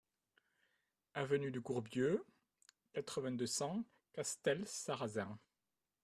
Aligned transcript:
Avenue 1.13 1.51
de 1.51 1.59
Courbieu, 1.59 2.25
quatre-vingt-deux, 2.93 3.45
cent 3.45 3.83
Castelsarrasin 4.13 5.37